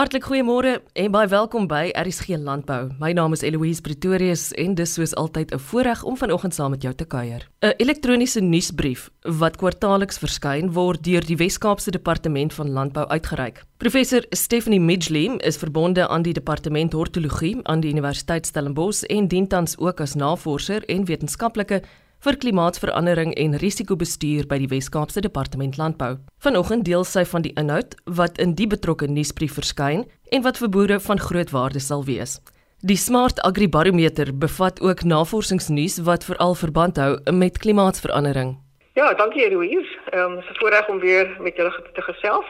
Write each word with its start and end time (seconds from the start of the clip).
Hartlik 0.00 0.24
goeiemôre 0.24 0.78
en 0.96 1.10
baie 1.12 1.28
welkom 1.28 1.66
by 1.68 1.90
RSG 1.92 2.38
Landbou. 2.40 2.86
My 3.02 3.10
naam 3.12 3.34
is 3.36 3.42
Eloise 3.44 3.82
Pretorius 3.84 4.46
en 4.56 4.72
dis 4.78 4.94
soos 4.96 5.12
altyd 5.12 5.52
'n 5.52 5.58
voorreg 5.60 6.02
om 6.08 6.16
vanoggend 6.16 6.54
saam 6.54 6.70
met 6.70 6.82
jou 6.82 6.94
te 6.94 7.04
kuier. 7.04 7.46
'n 7.60 7.74
Elektroniese 7.76 8.40
nuusbrief 8.40 9.10
wat 9.22 9.56
kwartaalliks 9.56 10.18
verskyn 10.18 10.72
word 10.72 11.04
deur 11.04 11.20
die 11.20 11.36
Wes-Kaapse 11.36 11.90
Departement 11.90 12.54
van 12.54 12.70
Landbou 12.70 13.06
uitgereik. 13.08 13.64
Professor 13.76 14.24
Stephanie 14.30 14.80
Midgley 14.80 15.36
is 15.36 15.56
verbonde 15.56 16.08
aan 16.08 16.22
die 16.22 16.32
Departement 16.32 16.92
Hortologie 16.92 17.60
aan 17.62 17.80
die 17.80 17.90
Universiteit 17.90 18.46
Stellenbosch 18.46 19.02
en 19.02 19.28
dien 19.28 19.46
tans 19.46 19.78
ook 19.78 20.00
as 20.00 20.14
navorser 20.14 20.84
en 20.84 21.04
wetenskaplike 21.04 21.82
vir 22.20 22.36
klimaatsverandering 22.36 23.32
en 23.40 23.56
risikobestuur 23.62 24.44
by 24.48 24.58
die 24.60 24.68
Wes-Kaapse 24.68 25.22
Departement 25.24 25.78
Landbou. 25.80 26.18
Vanoggend 26.44 26.84
deel 26.84 27.04
sy 27.08 27.22
van 27.24 27.46
die 27.46 27.54
inhoud 27.56 27.96
wat 28.20 28.36
in 28.44 28.52
die 28.58 28.66
betrokke 28.68 29.08
nuusbrief 29.08 29.54
verskyn 29.56 30.04
en 30.28 30.44
wat 30.44 30.60
vir 30.60 30.68
boere 30.68 30.98
van 31.00 31.20
groot 31.20 31.52
waarde 31.54 31.80
sal 31.80 32.04
wees. 32.04 32.38
Die 32.84 32.96
Smart 33.00 33.40
Agri 33.44 33.68
Barometer 33.68 34.34
bevat 34.36 34.80
ook 34.84 35.04
navorsingsnuus 35.04 35.98
wat 36.04 36.24
veral 36.28 36.54
verband 36.54 37.00
hou 37.00 37.16
met 37.32 37.58
klimaatsverandering. 37.58 38.58
Ja, 39.00 39.14
dankie 39.14 39.44
Eloise. 39.46 39.96
Ehm 40.12 40.36
um, 40.36 40.56
voorreg 40.60 40.88
om 40.88 41.00
weer 41.00 41.36
met 41.40 41.56
julle 41.56 41.72
te 41.94 42.02
gesels. 42.02 42.48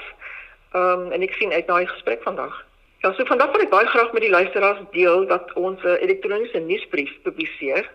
Ehm 0.75 1.07
um, 1.07 1.11
en 1.15 1.23
ek 1.23 1.35
sien 1.39 1.53
uit 1.53 1.67
na 1.67 1.79
die 1.79 1.91
gesprek 1.95 2.23
vandag. 2.23 2.55
Ja, 3.03 3.13
so 3.15 3.25
vandag 3.25 3.53
wil 3.55 3.63
ek 3.63 3.71
baie 3.71 3.87
graag 3.87 4.13
met 4.13 4.23
die 4.27 4.31
luisteraars 4.35 4.83
deel 4.91 5.27
dat 5.27 5.53
ons 5.55 5.83
'n 5.83 6.03
elektroniese 6.03 6.59
nuusbrief 6.59 7.13
publiseer 7.23 7.87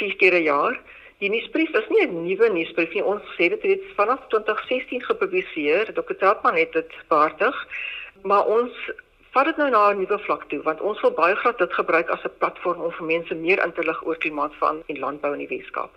vier 0.00 0.16
keer 0.16 0.34
'n 0.34 0.42
jaar 0.42 0.80
Die 1.18 1.30
nuusbrief 1.30 1.74
is 1.74 1.88
nie 1.90 2.06
'n 2.06 2.22
nuwe 2.26 2.48
nuusbrief 2.48 2.92
nie. 2.94 3.04
Ons 3.04 3.22
sê 3.36 3.48
dit 3.50 3.62
het 3.62 3.82
vanaf 3.96 4.20
2016 4.28 5.02
gepubliseer. 5.02 5.92
Dr. 5.92 6.14
Trautman 6.14 6.56
het 6.56 6.72
dit 6.72 6.92
behartig. 7.08 7.66
Maar 8.22 8.46
ons 8.46 8.72
vat 9.32 9.44
dit 9.44 9.56
nou 9.56 9.70
na 9.70 9.90
'n 9.90 9.98
nuwe 9.98 10.18
vlak 10.18 10.44
toe 10.48 10.62
want 10.62 10.80
ons 10.80 11.00
wil 11.00 11.10
baie 11.10 11.34
graag 11.34 11.56
dit 11.56 11.72
gebruik 11.72 12.08
as 12.08 12.24
'n 12.24 12.38
platform 12.38 12.80
om 12.80 12.92
vir 12.92 13.06
mense 13.06 13.34
meer 13.34 13.64
in 13.64 13.72
te 13.72 13.82
lig 13.82 14.06
oor 14.06 14.16
klimaatsverandering 14.16 14.88
en 14.88 14.98
landbou 14.98 15.32
in 15.32 15.46
die 15.46 15.56
Weskaap. 15.56 15.90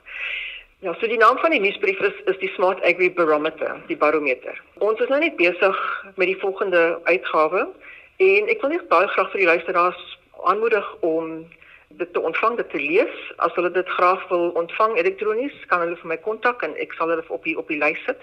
Ja, 0.80 0.94
so 0.94 1.08
die 1.08 1.18
naam 1.18 1.38
van 1.38 1.52
die 1.52 1.60
nuusbrief 1.60 2.00
is 2.00 2.14
is 2.26 2.38
die 2.38 2.52
Smart 2.56 2.84
Agri 2.84 3.12
Barometer, 3.14 3.82
die 3.88 3.98
barometer. 3.98 4.62
Ons 4.74 5.00
is 5.00 5.08
nou 5.08 5.20
net 5.20 5.36
besig 5.36 5.78
met 6.16 6.28
die 6.28 6.40
volgende 6.40 7.00
uitgawe 7.04 7.68
en 8.18 8.48
ek 8.50 8.62
wil 8.62 8.70
net 8.70 8.88
baie 8.88 9.08
graag 9.08 9.32
vir 9.32 9.40
die 9.40 9.52
luisteraars 9.54 10.18
aanmoedig 10.44 10.96
om 11.00 11.46
dit 11.98 12.14
te 12.14 12.20
ontvang, 12.20 12.58
dit 12.58 12.70
te 12.70 12.80
lees. 12.80 13.20
As 13.38 13.54
hulle 13.56 13.72
dit 13.72 13.90
graag 13.98 14.28
wil 14.30 14.50
ontvang 14.62 14.98
elektronies, 14.98 15.56
kan 15.68 15.84
hulle 15.84 15.98
vir 16.00 16.12
my 16.14 16.18
kontak 16.18 16.64
en 16.64 16.76
ek 16.82 16.94
sal 16.98 17.12
hulle 17.14 17.26
op 17.28 17.44
die 17.48 17.58
op 17.58 17.68
die 17.72 17.80
lys 17.82 18.00
sit. 18.06 18.22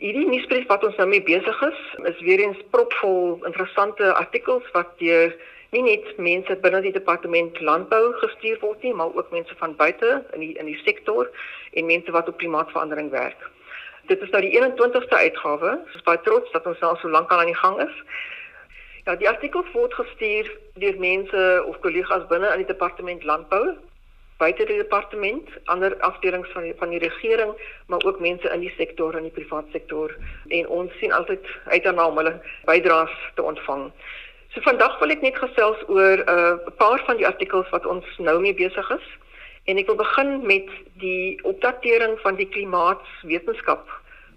Hierdie 0.00 0.26
nuusbrief 0.28 0.66
wat 0.70 0.84
ons 0.84 0.96
nou 0.96 1.06
mee 1.10 1.22
besig 1.22 1.62
is, 1.66 1.80
is 2.08 2.20
weer 2.24 2.40
eens 2.40 2.60
propvol 2.72 3.40
interessante 3.44 4.14
artikels 4.14 4.64
wat 4.72 4.94
deur 5.02 5.34
nie 5.74 5.82
net 5.86 6.06
mense 6.18 6.56
binne 6.64 6.80
die 6.82 6.94
departement 6.94 7.60
landbou 7.60 8.14
gestuur 8.22 8.58
word 8.62 8.82
nie, 8.82 8.94
maar 8.96 9.12
ook 9.14 9.30
mense 9.30 9.54
van 9.60 9.76
buite 9.78 10.22
in 10.34 10.42
die 10.46 10.52
in 10.58 10.70
die 10.70 10.80
sektor 10.82 11.28
en 11.76 11.86
mense 11.86 12.14
wat 12.16 12.28
op 12.28 12.38
klimaatsverandering 12.42 13.10
werk. 13.14 13.44
Dit 14.10 14.22
is 14.24 14.32
nou 14.34 14.40
die 14.42 14.54
21ste 14.56 15.20
uitgawe. 15.20 15.76
Ons 15.84 15.94
is 16.00 16.06
baie 16.08 16.18
trots 16.26 16.50
dat 16.56 16.66
ons 16.66 16.80
al 16.82 16.96
so 16.98 17.12
lank 17.12 17.30
al 17.30 17.44
aan 17.44 17.52
die 17.52 17.60
gang 17.60 17.78
is. 17.84 18.02
Ja, 19.10 19.16
die 19.18 19.28
artikel 19.28 19.64
word 19.72 19.94
gestuur 19.98 20.46
deur 20.78 20.98
mense 21.02 21.38
of 21.66 21.80
kollegas 21.82 22.28
binne 22.30 22.52
in 22.54 22.60
die 22.62 22.68
departement 22.68 23.24
landbou, 23.26 23.72
buite 24.38 24.66
die 24.68 24.76
departement, 24.78 25.48
ander 25.72 25.96
afdelings 26.06 26.52
van 26.54 26.68
die, 26.68 26.76
van 26.78 26.94
die 26.94 27.00
regering, 27.02 27.50
maar 27.90 28.06
ook 28.06 28.20
mense 28.22 28.46
in 28.54 28.62
die 28.62 28.70
sektor 28.76 29.18
en 29.18 29.26
die 29.26 29.34
private 29.34 29.74
sektor 29.74 30.14
en 30.54 30.70
ons 30.78 30.94
sien 31.02 31.10
altyd 31.10 31.50
uit 31.72 31.82
daarna 31.88 32.06
om 32.06 32.22
hulle 32.22 32.36
bydraes 32.70 33.16
te 33.34 33.42
ontvang. 33.42 33.88
So 34.54 34.62
vandag 34.68 34.94
wil 35.02 35.16
ek 35.16 35.26
net 35.26 35.42
gesels 35.42 35.82
oor 35.88 36.22
uh, 36.22 36.30
'n 36.30 36.70
uh, 36.70 36.78
paar 36.78 37.02
van 37.10 37.18
die 37.18 37.26
artikels 37.26 37.74
wat 37.74 37.90
ons 37.90 38.06
nou 38.22 38.38
mee 38.38 38.54
besig 38.54 38.94
is 38.94 39.08
en 39.66 39.82
ek 39.82 39.90
wil 39.90 39.98
begin 40.06 40.36
met 40.46 40.70
die 41.02 41.34
opdatering 41.42 42.14
van 42.22 42.38
die 42.38 42.52
klimaatswetenskap 42.54 43.90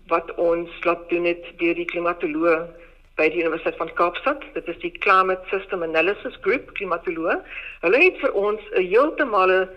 wat 0.09 0.33
ons 0.41 0.73
laat 0.81 1.05
doen 1.13 1.29
het 1.29 1.45
deur 1.61 1.77
die 1.77 1.91
klimatoloog 1.93 2.73
by 3.15 3.29
die 3.29 3.43
Universiteit 3.43 3.77
van 3.77 3.93
Kaapstad. 3.93 4.45
Dit 4.53 4.67
is 4.67 4.79
die 4.81 4.91
Climate 4.91 5.43
System 5.51 5.83
Analysis 5.85 6.37
Group, 6.41 6.73
klimatoloog. 6.77 7.43
Hulle 7.85 7.99
het 8.01 8.17
vir 8.21 8.33
ons 8.33 8.61
'n 8.71 8.85
heeltemal 8.89 9.51
'n 9.51 9.69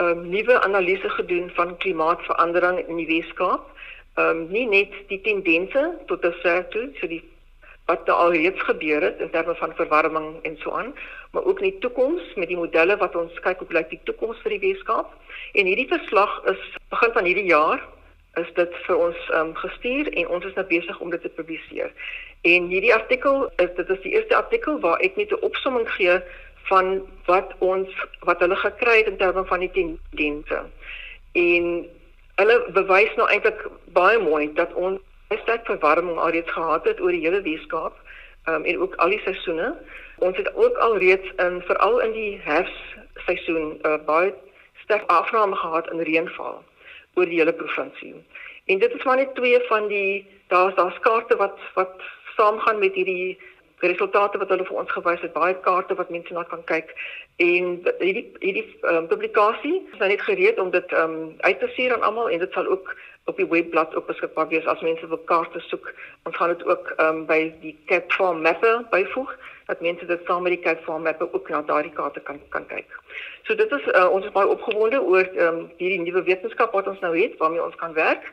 um, 0.00 0.28
nuwe 0.28 0.60
analise 0.62 1.08
gedoen 1.08 1.50
van 1.54 1.76
klimaatsverandering 1.76 2.88
in 2.88 2.96
die 2.96 3.06
Weskaap. 3.06 3.64
Ehm 4.16 4.28
um, 4.28 4.50
nie 4.50 4.66
net 4.66 4.92
die 5.08 5.20
tendense 5.20 5.98
tot 6.06 6.22
dusver 6.22 6.68
toe, 6.68 6.90
so 7.00 7.06
die 7.06 7.22
wat 7.86 8.08
al 8.08 8.32
reeds 8.32 8.62
gebeur 8.62 9.02
het 9.02 9.20
in 9.20 9.30
terme 9.30 9.54
van 9.54 9.74
verwarming 9.74 10.42
en 10.42 10.56
so 10.56 10.70
aan, 10.72 10.94
maar 11.32 11.44
ook 11.44 11.60
in 11.60 11.70
die 11.70 11.78
toekoms 11.78 12.34
met 12.34 12.48
die 12.48 12.56
modelle 12.56 12.96
wat 12.96 13.16
ons 13.16 13.40
kyk 13.40 13.58
hoe 13.58 13.72
lyk 13.76 13.90
die 13.90 14.00
toekoms 14.04 14.40
vir 14.40 14.56
die 14.56 14.62
Weskaap. 14.68 15.12
En 15.52 15.66
hierdie 15.66 15.88
verslag 15.88 16.44
is 16.44 16.62
begin 16.88 17.12
van 17.12 17.24
hierdie 17.24 17.50
jaar 17.50 17.84
is 18.34 18.50
dit 18.54 18.76
vir 18.86 18.96
ons 18.96 19.16
um, 19.38 19.54
gestuur 19.54 20.10
en 20.12 20.28
ons 20.28 20.44
is 20.44 20.54
nou 20.58 20.66
besig 20.66 21.00
om 21.00 21.10
dit 21.10 21.22
te 21.22 21.28
publiseer. 21.28 21.92
En 22.42 22.66
hierdie 22.68 22.94
artikel 22.94 23.46
is 23.62 23.70
dit 23.76 23.90
is 23.90 24.00
die 24.02 24.14
eerste 24.16 24.36
artikel 24.36 24.80
waar 24.80 25.00
ek 25.06 25.16
net 25.16 25.32
'n 25.32 25.46
opsomming 25.48 25.88
gee 25.96 26.18
van 26.68 27.02
wat 27.26 27.54
ons 27.58 27.88
wat 28.20 28.40
hulle 28.40 28.56
gekry 28.56 28.96
het 28.98 29.06
in 29.06 29.16
terme 29.16 29.44
van 29.44 29.60
die 29.60 29.70
tendense. 29.70 30.60
En 31.32 31.64
hulle 32.40 32.56
bewys 32.72 33.14
nou 33.16 33.28
eintlik 33.28 33.66
baie 33.86 34.18
mooi 34.18 34.52
dat 34.54 34.72
ons 34.74 35.00
sterk 35.42 35.66
verwarming 35.66 36.18
alreeds 36.18 36.50
gehad 36.50 36.84
het 36.84 37.00
oor 37.00 37.10
die 37.10 37.24
hele 37.26 37.42
Weskaap 37.42 37.96
um, 38.48 38.64
en 38.64 38.78
ook 38.78 38.94
al 38.94 39.08
die 39.08 39.20
seisoene. 39.24 39.74
Ons 40.18 40.36
het 40.36 40.54
ook 40.54 40.76
alreeds 40.76 41.32
in 41.36 41.62
veral 41.62 41.98
in 42.00 42.12
die 42.12 42.40
herfsseisoen 42.44 43.78
uh, 43.82 43.98
baie 44.06 44.34
sterk 44.84 45.10
afname 45.10 45.56
gehad 45.56 45.90
in 45.90 46.00
reënval 46.00 46.62
oor 47.14 47.26
die 47.30 47.38
hele 47.38 47.52
provinsie. 47.52 48.14
En 48.66 48.78
dit 48.78 48.94
is 48.94 49.04
maar 49.04 49.16
net 49.16 49.34
twee 49.34 49.60
van 49.68 49.88
die 49.88 50.26
daar's 50.48 50.74
daar's 50.74 51.00
kaarte 51.00 51.36
wat 51.36 51.58
wat 51.74 52.00
saamgaan 52.36 52.78
met 52.78 52.94
hierdie 52.94 53.38
resultate 53.78 54.38
wat 54.38 54.48
hulle 54.48 54.64
vir 54.64 54.78
ons 54.80 54.92
gewys 54.92 55.20
het, 55.20 55.32
baie 55.32 55.54
kaarte 55.60 55.94
wat 55.94 56.10
mense 56.10 56.32
na 56.32 56.44
kan 56.48 56.64
kyk 56.64 56.94
en 57.42 57.80
hierdie 57.98 58.26
hierdie 58.40 58.66
um, 58.90 59.08
publikasie 59.10 59.80
is 59.92 59.98
nou 59.98 60.08
net 60.08 60.22
gereed 60.22 60.60
om 60.62 60.70
dit 60.70 60.92
um, 60.92 61.34
uit 61.40 61.58
te 61.58 61.68
stuur 61.72 61.94
aan 61.94 62.06
almal 62.08 62.30
en 62.30 62.38
dit 62.38 62.52
sal 62.52 62.66
ook 62.66 62.94
op 63.24 63.36
die 63.36 63.48
webblad 63.48 63.96
op 63.96 64.06
beskikbaar 64.06 64.48
wees 64.48 64.66
as 64.66 64.80
mense 64.84 65.06
wil 65.08 65.20
kaarte 65.30 65.60
soek. 65.60 65.92
Ons 66.28 66.36
gaan 66.36 66.52
dit 66.52 66.64
ook 66.68 66.92
um, 67.00 67.24
by 67.26 67.40
die 67.62 67.76
Cape 67.88 68.12
Farm 68.12 68.42
Mapper 68.44 68.84
byvoeg 68.90 69.32
dat 69.66 69.80
mense 69.80 70.06
dit 70.06 70.20
saam 70.26 70.42
met 70.42 70.52
die 70.52 70.60
Cape 70.60 70.82
Farm 70.82 71.02
Mapper 71.02 71.32
ook 71.32 71.48
na 71.48 71.62
daardie 71.62 71.92
kaarte 71.92 72.20
kan 72.20 72.40
kan 72.48 72.66
kyk. 72.66 72.98
So 73.42 73.54
dit 73.54 73.72
is 73.72 73.86
uh, 73.92 74.08
ons 74.10 74.24
is 74.24 74.32
baie 74.32 74.48
opgewonde 74.48 75.00
oor 75.02 75.28
um, 75.46 75.70
hierdie 75.76 76.00
nuwe 76.00 76.22
wetenskap 76.22 76.72
wat 76.72 76.88
ons 76.88 77.00
nou 77.00 77.14
het 77.16 77.36
waarmee 77.38 77.64
ons 77.64 77.80
kan 77.80 77.92
werk. 77.92 78.28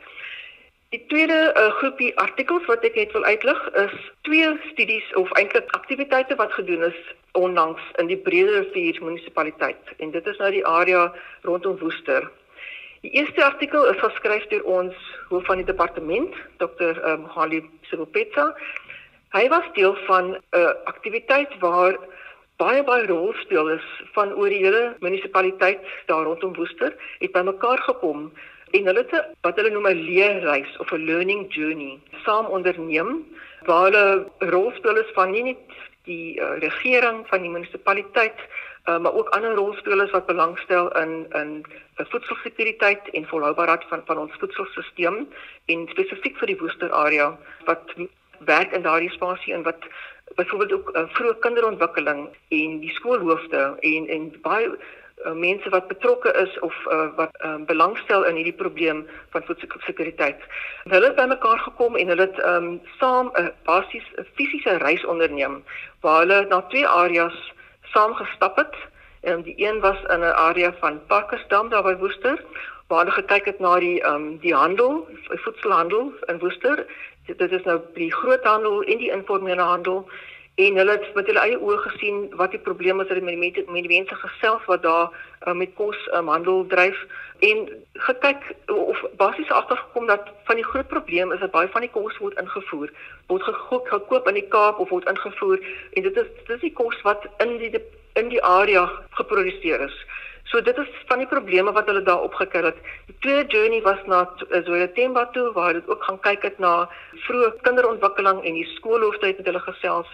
Die 0.92 1.06
tweede 1.08 1.40
uh, 1.56 1.70
groepie 1.80 2.12
artikels 2.20 2.66
wat 2.68 2.84
ek 2.84 3.00
net 3.00 3.14
wil 3.16 3.24
uitlig 3.24 3.60
is 3.80 3.94
twee 4.28 4.50
studies 4.72 5.14
of 5.16 5.32
eintlik 5.40 5.72
aktiwiteite 5.78 6.36
wat 6.36 6.52
gedoen 6.52 6.84
is 6.90 7.00
onlangs 7.40 7.82
in 8.04 8.12
die 8.12 8.20
Breede 8.20 8.58
Rivier 8.60 9.00
munisipaliteit 9.00 9.96
en 10.04 10.12
dit 10.12 10.28
is 10.28 10.44
nou 10.44 10.52
die 10.52 10.66
area 10.68 11.08
rondom 11.48 11.80
Woester. 11.80 12.28
Die 13.02 13.14
eerste 13.18 13.46
artikel 13.46 13.88
is 13.90 14.02
geskryf 14.04 14.44
deur 14.52 14.68
ons 14.70 14.98
hoof 15.32 15.48
van 15.48 15.58
die 15.64 15.66
departement, 15.66 16.36
Dr. 16.62 17.00
Um, 17.08 17.24
Holly 17.34 17.64
Silopetsa. 17.90 18.52
Hy 19.32 19.48
was 19.48 19.64
deel 19.74 19.96
van 19.96 20.26
'n 20.32 20.40
uh, 20.60 20.74
aktiwiteit 20.84 21.60
waar 21.60 21.96
baie 22.58 22.84
baie 22.84 23.06
rolspelers 23.08 23.88
van 24.16 24.34
oor 24.34 24.52
die 24.52 24.64
hele 24.66 24.96
munisipaliteit 25.00 25.86
daar 26.06 26.24
rondom 26.28 26.54
Woester 26.56 26.92
het 27.20 27.32
bymekaar 27.32 27.80
gekom 27.88 28.32
en 28.72 28.86
hulle 28.86 29.06
het 29.08 29.32
wat 29.42 29.56
hulle 29.56 29.72
noem 29.72 29.88
'n 29.88 30.04
leerreis 30.10 30.78
of 30.84 30.92
'n 30.92 31.06
learning 31.10 31.48
journey 31.54 32.00
saam 32.26 32.46
onderneem 32.46 33.24
waar 33.66 33.84
hulle 33.88 34.28
rolspelers 34.40 35.12
van 35.14 35.32
nie 35.32 35.44
net 35.44 35.66
die 36.04 36.40
uh, 36.40 36.58
regering 36.60 37.24
van 37.28 37.42
die 37.42 37.50
munisipaliteit 37.56 38.40
uh, 38.86 39.00
maar 39.00 39.14
ook 39.14 39.30
ander 39.30 39.56
rolspelers 39.56 40.12
wat 40.12 40.26
belangstel 40.26 40.92
in 41.04 41.26
in 41.42 41.66
voedselsekuriteit 41.96 43.10
en 43.10 43.32
volhoubaarheid 43.34 43.84
van 43.90 44.02
van 44.06 44.18
ons 44.18 44.40
voedselstelsel 44.40 45.26
en 45.66 45.88
spesifiek 45.88 46.38
vir 46.38 46.48
die 46.48 46.60
Woester 46.60 46.92
area 46.92 47.38
wat 47.66 47.96
werk 48.46 48.72
in 48.72 48.82
daardie 48.82 49.12
spasie 49.12 49.54
en 49.54 49.64
wat 49.64 49.86
byvoorbeeld 50.36 50.74
ook 50.74 50.90
uh, 50.96 51.04
vroeë 51.16 51.40
kinderontwikkeling 51.40 52.30
en 52.50 52.80
die 52.80 52.94
skoolhoofde 52.96 53.62
en 53.80 54.08
en 54.08 54.28
baie 54.42 54.70
uh, 55.26 55.34
mense 55.34 55.70
wat 55.70 55.88
betrokke 55.88 56.34
is 56.44 56.60
of 56.60 56.76
uh, 56.88 57.08
wat 57.16 57.36
um, 57.46 57.66
belangstel 57.66 58.24
in 58.24 58.36
hierdie 58.36 58.58
probleem 58.64 59.08
van 59.30 59.44
voedselsekuriteit. 59.46 60.46
Hulle 60.84 61.12
het 61.12 61.16
bymekaar 61.16 61.60
gekom 61.60 61.96
en 61.96 62.08
hulle 62.08 62.28
het 62.30 62.40
um, 62.46 62.82
saam 63.00 63.32
'n 63.34 63.42
uh, 63.42 63.54
basies 63.66 64.08
'n 64.18 64.28
fisiese 64.34 64.78
reis 64.78 65.06
onderneem 65.06 65.64
waar 66.02 66.20
hulle 66.20 66.46
na 66.50 66.62
twee 66.62 66.88
areas 66.88 67.54
saam 67.94 68.14
gestap 68.14 68.58
het. 68.58 68.76
En 69.22 69.42
die 69.42 69.54
een 69.58 69.80
was 69.80 70.00
in 70.10 70.20
'n 70.20 70.36
area 70.50 70.74
van 70.80 71.02
Parkersdam 71.08 71.70
daar 71.70 71.84
by 71.84 71.96
Woester 71.96 72.44
waar 72.88 73.00
hulle 73.06 73.12
gekyk 73.12 73.46
het 73.46 73.60
na 73.60 73.80
die 73.80 74.04
um, 74.08 74.38
die 74.38 74.56
handel, 74.56 75.08
voedselhandel 75.44 76.14
in 76.28 76.40
Woester. 76.40 76.86
Dit 77.38 77.52
is 77.52 77.64
nou 77.64 77.80
die 77.94 78.12
groothandel 78.14 78.82
en 78.84 78.98
die 78.98 79.12
informele 79.12 79.62
handel 79.62 80.10
en 80.56 80.76
hulle 80.76 80.92
het 80.92 81.14
met 81.16 81.30
hulle 81.30 81.40
eie 81.40 81.60
oë 81.60 81.78
gesien 81.86 82.18
wat 82.40 82.52
die 82.52 82.60
probleme 82.60 83.04
is 83.04 83.22
met 83.22 83.54
die 83.56 83.66
met 83.68 83.86
die 83.88 83.94
mense 83.94 84.16
gesels 84.16 84.66
wat 84.68 84.84
daar 84.84 85.08
uh, 85.48 85.54
met 85.54 85.72
kos 85.76 85.98
um, 86.18 86.28
handel 86.28 86.66
dryf 86.68 86.98
en 87.40 87.70
gekyk 87.94 88.44
of 88.68 89.06
basies 89.18 89.50
agtergekom 89.50 90.08
dat 90.08 90.28
van 90.50 90.60
die 90.60 90.66
groot 90.66 90.88
probleem 90.88 91.32
is 91.32 91.40
dat 91.40 91.56
baie 91.56 91.72
van 91.72 91.88
die 91.88 91.94
kos 91.94 92.18
word 92.18 92.38
ingevoer 92.42 92.92
word 93.28 93.48
gekoop 93.48 93.88
gekoop 93.88 94.28
in 94.28 94.40
die 94.42 94.48
Kaap 94.58 94.80
of 94.80 94.90
word 94.90 95.10
ingevoer 95.10 95.64
en 95.94 96.04
dit 96.04 96.22
is 96.24 96.30
dit 96.44 96.56
is 96.56 96.64
die 96.68 96.76
kos 96.84 97.02
wat 97.08 97.26
in 97.38 97.58
die 97.58 97.72
in 98.14 98.30
die 98.30 98.44
area 98.44 98.90
geproduseer 99.10 99.80
is. 99.88 100.06
So 100.52 100.60
dit 100.62 100.78
is 100.78 100.88
van 101.08 101.22
die 101.24 101.30
probleme 101.32 101.72
wat 101.72 101.88
hulle 101.88 102.02
daar 102.04 102.26
opgekry 102.28 102.66
het. 102.66 102.80
Die 103.08 103.16
tweede 103.24 103.46
journey 103.54 103.82
was 103.82 104.00
na 104.06 104.26
Zoetemba 104.66 105.26
toe 105.32 105.52
waar 105.56 105.70
hulle 105.72 105.84
ook 105.88 106.04
gaan 106.04 106.20
kyk 106.20 106.44
het 106.44 106.58
na 106.60 106.90
vroeë 107.28 107.54
kinderontwikkeling 107.68 108.42
en 108.44 108.58
die 108.60 108.68
skoolhoofde 108.74 109.30
het 109.30 109.38
met 109.40 109.48
hulle 109.48 109.62
gesels 109.64 110.10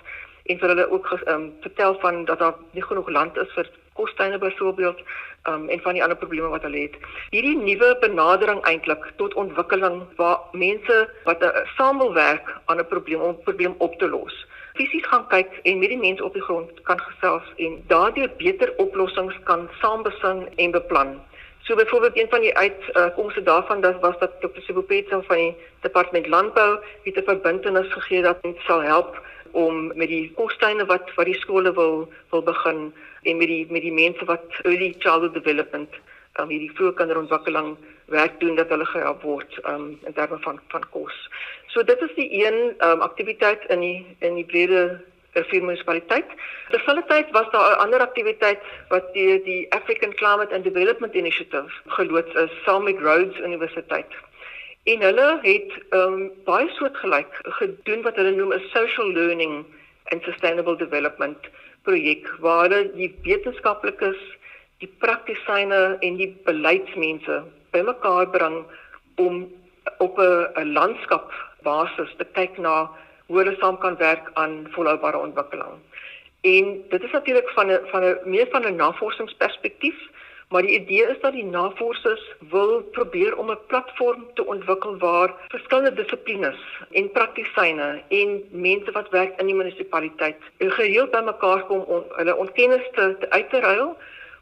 en 0.46 0.60
vir 0.62 0.74
hulle 0.74 0.86
ook 0.92 1.10
um, 1.26 1.48
vertel 1.66 1.98
van 2.04 2.26
dat 2.30 2.40
daar 2.40 2.54
nie 2.78 2.86
genoeg 2.86 3.10
land 3.10 3.40
is 3.42 3.50
vir 3.56 3.72
kostuine 3.98 4.38
byvoorbeeld 4.38 5.02
um, 5.50 5.66
en 5.74 5.82
van 5.82 5.98
die 5.98 6.04
ander 6.06 6.20
probleme 6.22 6.54
wat 6.54 6.70
hulle 6.70 6.86
het. 6.86 7.00
Hierdie 7.34 7.58
nuwe 7.58 7.96
benadering 8.06 8.62
eintlik 8.70 9.10
tot 9.18 9.34
ontwikkeling 9.34 10.04
waar 10.22 10.38
mense 10.54 11.00
wat 11.26 11.42
'n 11.42 11.66
samelwerk 11.78 12.54
aan 12.66 12.78
'n 12.78 12.88
probleem 12.94 13.22
om 13.22 13.34
'n 13.34 13.44
probleem 13.50 13.76
op 13.78 13.98
te 13.98 14.10
los 14.10 14.46
fisies 14.78 15.08
gaan 15.10 15.26
kyk 15.28 15.60
en 15.64 15.80
met 15.82 15.90
die 15.94 15.98
mense 16.02 16.24
op 16.26 16.34
die 16.38 16.46
grond 16.46 16.82
kan 16.90 17.00
gesels 17.02 17.48
en 17.66 17.80
daardeur 17.92 18.30
beter 18.38 18.74
oplossings 18.84 19.38
kan 19.50 19.68
saambesin 19.82 20.46
en 20.56 20.72
beplan. 20.72 21.18
So 21.68 21.76
byvoorbeeld 21.76 22.18
een 22.18 22.30
van 22.30 22.42
die 22.42 22.58
uitkomste 22.58 23.40
uh, 23.40 23.46
daarvan 23.46 23.82
dat 23.82 24.00
was 24.00 24.20
dat 24.20 24.42
Dr. 24.42 24.62
Sibopetsa 24.62 25.22
van 25.22 25.38
die 25.38 25.56
departement 25.82 26.28
landbou 26.28 26.80
het 27.04 27.16
'n 27.16 27.30
verbintenis 27.32 27.94
gegee 27.94 28.22
dat 28.22 28.42
dit 28.42 28.60
sal 28.68 28.82
help 28.82 29.22
om 29.52 29.88
met 29.96 30.08
die 30.08 30.32
kostuine 30.36 30.86
wat 30.86 31.14
wat 31.16 31.26
die 31.26 31.40
skole 31.40 31.74
wil 31.74 32.10
wil 32.30 32.44
begin 32.44 32.94
en 33.22 33.38
met 33.38 33.48
die 33.48 33.66
met 33.70 33.82
die 33.82 33.94
mense 33.94 34.26
wat 34.26 34.46
early 34.64 34.94
childhood 35.00 35.34
development 35.34 35.90
um, 36.40 36.50
hierdie 36.50 36.72
vroeë 36.78 36.94
kinderontwikkeling 37.00 37.76
werk 38.14 38.40
doen 38.40 38.56
dat 38.56 38.70
hulle 38.70 38.86
gehelp 38.86 39.22
word 39.22 39.60
um, 39.66 40.00
in 40.06 40.14
terme 40.14 40.40
van 40.46 40.60
van 40.74 40.86
kos. 40.90 41.18
So 41.68 41.84
dit 41.84 42.02
is 42.02 42.16
die 42.16 42.30
een 42.46 42.76
um, 42.80 43.02
aktiwiteit 43.02 43.66
in 43.70 43.80
die 43.80 44.00
in 44.20 44.36
die 44.36 44.46
brede 44.46 45.00
Rivier 45.38 45.64
munisipaliteit. 45.64 46.30
Terselfdertyd 46.70 47.32
was 47.32 47.50
daar 47.52 47.76
'n 47.76 47.82
ander 47.86 48.00
aktiwiteit 48.00 48.62
wat 48.90 49.14
deur 49.14 49.44
die 49.44 49.72
African 49.72 50.14
Climate 50.14 50.54
and 50.56 50.64
Development 50.64 51.14
Initiative 51.14 51.70
geloods 51.86 52.34
is 52.34 52.52
saam 52.66 52.84
met 52.84 53.00
Rhodes 53.00 53.40
Universiteit. 53.40 54.12
En 54.84 55.02
hulle 55.02 55.40
het 55.42 55.72
um, 55.90 56.32
baie 56.46 56.70
soortgelyk 56.70 57.40
gedoen 57.60 58.02
wat 58.02 58.16
hulle 58.16 58.32
noem 58.32 58.54
'n 58.54 58.70
social 58.74 59.12
learning 59.12 59.66
and 60.04 60.24
sustainable 60.24 60.78
development 60.78 61.38
projek 61.84 62.30
waar 62.40 62.62
hulle 62.62 62.92
die 62.96 63.12
wetenskaplikes, 63.24 64.18
die 64.84 64.90
praktisyne 65.02 65.98
en 66.06 66.18
die 66.18 66.30
beleidsmense 66.46 67.44
bymekaar 67.74 68.30
bring 68.34 68.58
om 69.16 69.48
op 69.98 70.20
'n 70.20 70.74
landskap 70.74 71.32
basis 71.64 72.14
te 72.18 72.26
kyk 72.38 72.58
na 72.58 72.90
hoe 73.28 73.38
hulle 73.38 73.56
saam 73.60 73.78
kan 73.78 73.98
werk 73.98 74.30
aan 74.34 74.68
volhoubare 74.72 75.18
ontwikkeling. 75.18 75.74
En 76.42 76.84
dit 76.90 77.04
is 77.04 77.12
natuurlik 77.12 77.50
van 77.50 77.72
'n 77.72 77.80
van 77.92 78.04
'n 78.04 78.18
meer 78.24 78.48
van 78.52 78.66
'n 78.66 78.76
navorsingsperspektief, 78.76 79.98
maar 80.50 80.62
die 80.62 80.80
idee 80.80 81.06
is 81.14 81.20
dat 81.22 81.34
die 81.34 81.46
navorsers 81.46 82.36
wil 82.50 82.82
probeer 82.82 83.38
om 83.38 83.50
'n 83.52 83.66
platform 83.68 84.26
te 84.34 84.46
ontwikkel 84.46 84.98
waar 84.98 85.34
verskillende 85.48 85.94
dissiplines 85.94 86.60
en 86.92 87.12
praktisyne 87.12 88.02
en 88.08 88.44
mense 88.52 88.92
wat 88.92 89.10
werk 89.10 89.40
in 89.40 89.46
die 89.46 89.56
munisipaliteit 89.56 90.38
gereeld 90.58 91.12
bymekaar 91.12 91.66
kom 91.66 91.80
om 91.80 92.04
hulle 92.10 92.36
ontkennis 92.36 92.88
te, 92.94 93.16
te 93.20 93.30
uit 93.30 93.50
te 93.50 93.60
ruil, 93.60 93.98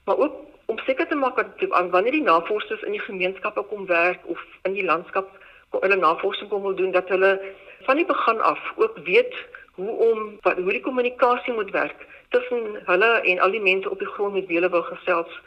maar 0.06 0.18
ook 0.18 0.34
om 0.66 0.78
seker 0.80 1.08
te 1.08 1.16
maak 1.16 1.36
dat 1.36 1.90
wanneer 1.90 2.12
die 2.12 2.22
navorsers 2.22 2.82
in 2.82 2.92
die 2.92 3.06
gemeenskappe 3.08 3.62
kom 3.62 3.86
werk 3.86 4.20
of 4.26 4.46
in 4.64 4.74
die 4.74 4.86
landskap 4.86 5.30
hulle 5.70 5.96
navorsing 5.96 6.50
kom 6.50 6.62
wil 6.62 6.76
doen 6.76 6.92
dat 6.92 7.10
hulle 7.10 7.42
van 7.86 7.96
die 7.96 8.06
begin 8.06 8.42
af 8.42 8.74
ook 8.76 8.98
weet 9.04 9.36
hoe 9.76 9.92
om 10.10 10.38
wat 10.42 10.58
hoe 10.58 10.72
die 10.72 10.82
kommunikasie 10.82 11.54
moet 11.54 11.72
werk 11.72 12.06
tussen 12.30 12.82
hulle 12.86 13.12
en 13.22 13.40
al 13.40 13.52
die 13.52 13.62
mense 13.62 13.90
op 13.90 14.00
die 14.00 14.14
grond 14.16 14.34
met 14.34 14.48
wie 14.48 14.60
hulle 14.60 14.70
wil 14.70 14.88
gesels 14.88 15.40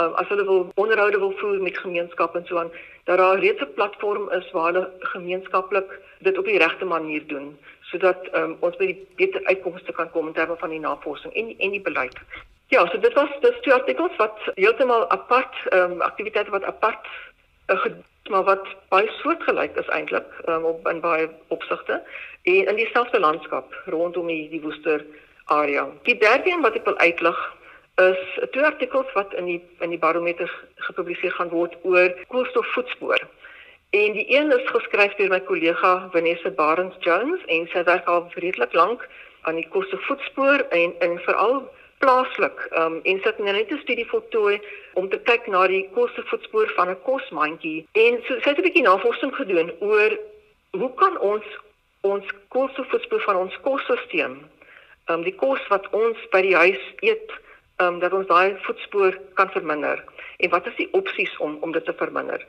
um, 0.00 0.14
as 0.14 0.28
hulle 0.28 0.44
wil 0.44 0.72
onderhoude 0.74 1.18
wil 1.18 1.34
voer 1.36 1.60
met 1.62 1.78
gemeenskappe 1.78 2.38
en 2.38 2.46
so 2.46 2.58
aan 2.58 2.72
dat 3.04 3.18
daar 3.18 3.38
reeds 3.38 3.62
'n 3.62 3.74
platform 3.74 4.30
is 4.30 4.50
waar 4.50 4.72
hulle 4.72 4.90
gemeenskaplik 4.98 6.00
dit 6.18 6.38
op 6.38 6.44
die 6.44 6.58
regte 6.58 6.84
manier 6.84 7.26
doen 7.26 7.58
sodat 7.80 8.28
um, 8.34 8.56
ons 8.60 8.76
by 8.76 8.86
die 8.86 9.06
beter 9.16 9.44
uitkomste 9.44 9.92
kan 9.92 10.10
kom 10.10 10.26
in 10.26 10.32
terme 10.32 10.56
van 10.56 10.70
die 10.70 10.80
navorsing 10.80 11.32
en 11.34 11.54
en 11.58 11.70
die 11.70 11.80
beleid. 11.90 12.18
Ja, 12.74 12.86
so 12.90 12.98
dit 12.98 13.12
was 13.12 13.28
dis 13.40 13.58
twee 13.60 13.74
artikels 13.74 14.16
wat 14.16 14.38
heeltemal 14.54 15.04
apart 15.10 15.54
ehm 15.70 15.92
um, 15.92 16.00
aktiwiteite 16.00 16.50
wat 16.50 16.64
apart 16.64 17.06
uh, 17.70 17.84
maar 18.28 18.42
wat 18.44 18.66
baie 18.88 19.10
soortgelyk 19.18 19.76
is 19.82 19.90
eintlik 19.96 20.32
um, 20.48 20.64
op 20.70 20.88
in 20.90 21.00
baie 21.00 21.28
opsigte 21.54 22.00
en 22.42 22.66
in 22.72 22.80
dieselfde 22.80 23.20
landskap 23.20 23.76
rondom 23.86 24.26
die 24.26 24.48
die 24.48 24.60
Woester 24.64 25.04
area. 25.44 25.84
Die 26.08 26.16
derde 26.18 26.50
een 26.50 26.64
wat 26.66 26.74
ek 26.80 26.88
wil 26.90 26.98
uitlig 26.98 27.38
is 28.06 28.24
twee 28.56 28.66
artikels 28.70 29.12
wat 29.12 29.38
in 29.38 29.46
die 29.52 29.60
in 29.86 29.94
die 29.94 30.02
barometer 30.06 30.50
gepubliseer 30.88 31.36
gaan 31.38 31.54
word 31.54 31.78
oor 31.82 32.10
koolstofvoetspoor. 32.34 33.22
En 34.02 34.18
die 34.18 34.26
een 34.34 34.50
is 34.58 34.66
geskryf 34.74 35.14
deur 35.20 35.30
my 35.36 35.40
kollega 35.52 35.94
Vanessa 36.18 36.50
Barnes 36.50 36.98
Jones 37.06 37.46
en 37.46 37.70
sy 37.70 37.86
werk 37.92 38.10
al 38.10 38.26
redelik 38.34 38.74
lank 38.82 39.08
aan 39.46 39.62
die 39.62 39.68
koolstofvoetspoor 39.70 40.66
en 40.82 40.98
en 40.98 41.18
veral 41.30 41.62
plaaslik. 42.04 42.66
Um, 42.76 43.00
en 43.02 43.20
sit 43.24 43.38
nou 43.38 43.52
net 43.56 43.70
'n 43.72 43.84
studie 43.86 44.08
voltooi 44.14 44.60
om 44.94 45.08
te 45.08 45.20
kyk 45.30 45.46
na 45.46 45.66
die 45.66 45.88
kostevoetspoor 45.96 46.68
van 46.76 46.90
'n 46.90 47.02
kosmandjie. 47.02 47.86
En 47.92 48.22
so 48.26 48.40
sy 48.40 48.48
het 48.48 48.58
'n 48.58 48.66
bietjie 48.68 48.88
navorsing 48.88 49.34
gedoen 49.36 49.72
oor 49.80 50.18
hoe 50.70 50.94
kan 50.94 51.18
ons 51.18 51.44
ons 52.00 52.26
kostevoetspoor 52.48 53.20
van 53.20 53.36
ons 53.36 53.60
kosstelsel 53.60 54.36
um, 55.10 55.22
die 55.22 55.34
kos 55.34 55.62
wat 55.68 55.88
ons 55.90 56.18
by 56.32 56.42
die 56.42 56.56
huis 56.56 56.82
eet 57.00 57.32
um, 57.82 57.98
dat 57.98 58.12
ons 58.12 58.26
daai 58.26 58.56
voetspoor 58.66 59.18
kan 59.34 59.50
verminder. 59.50 60.04
En 60.36 60.50
wat 60.50 60.66
is 60.66 60.76
die 60.76 60.88
opsies 60.92 61.36
om 61.36 61.58
om 61.60 61.72
dit 61.72 61.84
te 61.84 61.94
verminder? 61.96 62.40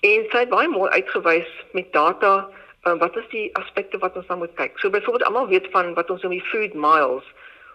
En 0.00 0.26
sy 0.30 0.38
het 0.38 0.48
baie 0.48 0.68
mooi 0.68 0.90
uitgewys 0.90 1.50
met 1.72 1.92
data 1.92 2.48
um, 2.86 2.98
wat 2.98 3.16
is 3.16 3.28
die 3.30 3.50
aspekte 3.60 3.98
wat 3.98 4.16
ons 4.16 4.26
dan 4.26 4.38
moet 4.38 4.54
kyk. 4.54 4.78
So 4.78 4.90
byvoorbeeld 4.90 5.24
almal 5.28 5.48
weet 5.48 5.68
van 5.70 5.94
wat 5.94 6.10
ons 6.10 6.22
noem 6.22 6.38
die 6.38 6.50
food 6.50 6.74
miles 6.74 7.24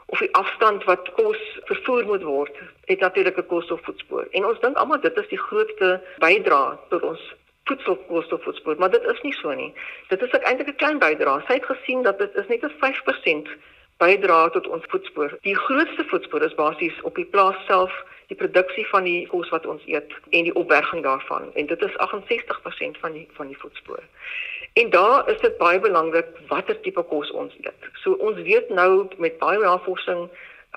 of 0.07 0.19
die 0.19 0.33
afstand 0.33 0.83
wat 0.87 1.11
kos 1.17 1.41
vervoer 1.69 2.05
moet 2.05 2.23
word, 2.23 2.55
het 2.85 2.99
natuurlik 2.99 3.37
'n 3.37 3.47
koolstofvoetspoor. 3.47 4.27
En 4.31 4.45
ons 4.45 4.59
dink 4.59 4.77
almal 4.77 5.01
dit 5.01 5.17
is 5.17 5.27
die 5.27 5.43
grootste 5.47 6.01
bydrae 6.17 6.77
tot 6.89 7.03
ons 7.03 7.33
voedselkoolstofvoetspoor, 7.63 8.75
maar 8.77 8.89
dit 8.89 9.03
is 9.03 9.21
nie 9.21 9.33
so 9.33 9.51
nie. 9.51 9.73
Dit 10.07 10.21
is 10.21 10.31
eintlik 10.31 10.67
'n 10.67 10.75
klein 10.75 10.99
bydrae. 10.99 11.43
Sy 11.47 11.53
het 11.53 11.65
gesien 11.65 12.03
dat 12.03 12.19
dit 12.19 12.35
is 12.35 12.47
net 12.47 12.63
'n 12.63 12.73
5% 12.79 13.47
bydrae 13.97 14.49
tot 14.49 14.67
ons 14.67 14.83
voetspoor. 14.87 15.37
Die 15.41 15.55
grootste 15.55 16.03
voetspoor 16.05 16.41
is 16.41 16.55
basies 16.55 17.01
op 17.01 17.15
die 17.15 17.25
plaas 17.25 17.65
self, 17.65 18.03
die 18.27 18.37
produksie 18.37 18.87
van 18.87 19.03
die 19.03 19.27
kos 19.27 19.49
wat 19.49 19.65
ons 19.65 19.85
eet 19.85 20.13
en 20.29 20.43
die 20.43 20.55
opberging 20.55 21.03
daarvan 21.03 21.53
en 21.53 21.65
dit 21.65 21.81
is 21.81 21.97
68% 21.97 22.97
van 22.99 23.11
die 23.11 23.27
van 23.39 23.47
die 23.47 23.57
voetspoor. 23.57 24.03
En 24.77 24.89
daar 24.89 25.29
is 25.29 25.39
dit 25.41 25.57
baie 25.57 25.79
belangrik 25.79 26.27
watter 26.47 26.79
tipe 26.81 27.03
kos 27.09 27.31
ons 27.31 27.53
eet. 27.61 27.85
So 28.03 28.13
ons 28.27 28.41
weet 28.45 28.69
nou 28.69 29.07
met 29.17 29.39
baie 29.41 29.57
navorsing 29.59 30.27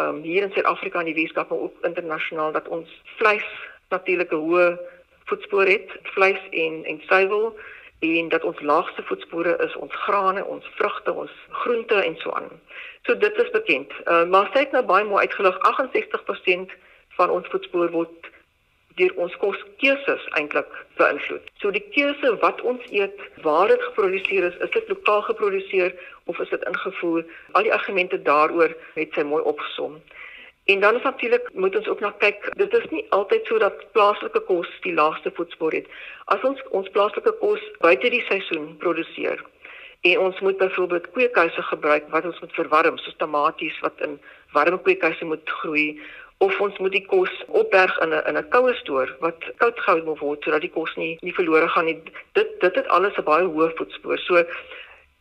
um, 0.00 0.22
hier 0.24 0.46
in 0.46 0.52
Suid-Afrika 0.54 1.02
en 1.02 1.10
die 1.10 1.18
Weskaap 1.18 1.50
maar 1.52 1.66
ook 1.66 1.84
internasionaal 1.88 2.52
dat 2.52 2.68
ons 2.68 2.88
vleis 3.18 3.50
natuurlik 3.92 4.32
'n 4.32 4.40
hoë 4.46 4.78
voetspoor 5.28 5.66
het, 5.66 5.90
vleis 6.16 6.40
en 6.50 6.84
en 6.84 7.02
suiwel 7.08 7.52
en 8.00 8.28
dat 8.28 8.44
ons 8.44 8.60
laagste 8.60 9.02
voetspore 9.02 9.56
is 9.66 9.76
ons 9.76 9.94
grane, 9.94 10.44
ons 10.44 10.64
vrugte, 10.74 11.12
ons 11.12 11.32
groente 11.48 11.94
en 11.94 12.16
so 12.16 12.30
aan. 12.30 12.48
So 13.02 13.16
dit 13.16 13.36
is 13.36 13.50
bekend. 13.50 13.92
Uh, 14.04 14.24
maar 14.24 14.48
sê 14.52 14.64
ek 14.64 14.72
nou 14.72 14.84
baie 14.84 15.04
mooi 15.04 15.20
uitgelig 15.28 15.58
68% 15.68 16.72
van 17.18 17.30
ons 17.30 17.48
voetspoor 17.52 17.90
word 17.90 18.32
deur 18.98 19.12
ons 19.16 19.36
koskeuses 19.42 20.24
eintlik 20.38 20.70
beïnvloed. 20.98 21.50
So 21.62 21.70
die 21.74 21.84
keuse 21.94 22.32
wat 22.42 22.62
ons 22.66 22.82
eet, 22.90 23.20
waar 23.44 23.68
dit 23.68 23.82
geproduseer 23.90 24.48
is, 24.50 24.56
is 24.66 24.72
dit 24.74 24.88
lokaal 24.88 25.22
geproduseer 25.28 25.94
of 26.24 26.40
is 26.40 26.50
dit 26.50 26.66
ingevoer? 26.72 27.24
Al 27.52 27.68
die 27.68 27.74
argumente 27.74 28.22
daaroor 28.22 28.74
het 28.94 29.14
sy 29.14 29.26
mooi 29.26 29.42
opgesom. 29.42 30.00
En 30.70 30.80
dan 30.80 30.96
is 30.96 31.02
natuurlik 31.02 31.48
moet 31.52 31.76
ons 31.76 31.88
ook 31.88 32.00
na 32.00 32.10
kyk. 32.18 32.50
Dit 32.56 32.74
is 32.76 32.90
nie 32.90 33.06
altyd 33.16 33.46
so 33.46 33.58
dat 33.58 33.86
plaaslike 33.92 34.42
kos 34.46 34.68
die 34.84 34.94
laagste 34.94 35.32
voetspoor 35.34 35.72
het. 35.72 35.88
As 36.24 36.44
ons 36.46 36.60
ons 36.70 36.90
plaaslike 36.94 37.32
kos 37.40 37.64
buite 37.80 38.12
die 38.12 38.22
seisoen 38.28 38.76
produseer 38.78 39.42
en 40.00 40.18
ons 40.18 40.40
moet 40.40 40.56
byvoorbeeld 40.56 41.10
kweekhuise 41.10 41.62
gebruik 41.62 42.06
wat 42.08 42.24
ons 42.24 42.40
moet 42.40 42.52
verwarm, 42.56 42.96
soos 42.98 43.16
tomaties 43.16 43.80
wat 43.84 44.00
in 44.00 44.16
warm 44.52 44.78
kweekhuise 44.82 45.24
moet 45.24 45.50
groei 45.60 46.00
of 46.40 46.60
ons 46.60 46.78
moet 46.78 46.92
die 46.92 47.06
kos 47.06 47.32
opberg 47.46 47.98
in 48.04 48.14
'n 48.16 48.22
in 48.28 48.36
'n 48.36 48.48
koue 48.48 48.74
stoor 48.74 49.16
wat 49.20 49.40
koud 49.56 49.80
gehou 49.84 50.02
moet 50.04 50.18
word 50.18 50.44
sodat 50.44 50.60
die 50.60 50.74
kos 50.78 50.96
nie 50.96 51.18
nie 51.20 51.34
verlore 51.38 51.68
gaan 51.68 51.84
nie. 51.84 51.98
Dit 52.32 52.60
dit 52.60 52.74
het 52.74 52.88
alles 52.88 53.16
'n 53.18 53.24
baie 53.24 53.44
hoë 53.44 53.76
voetspoor. 53.76 54.18
So 54.18 54.44